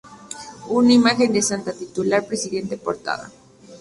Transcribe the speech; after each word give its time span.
Una 0.77 0.93
imagen 0.93 1.31
de 1.31 1.41
la 1.43 1.45
Santa 1.49 1.73
titular 1.81 2.25
preside 2.25 2.67
la 2.75 2.81
portada. 2.85 3.31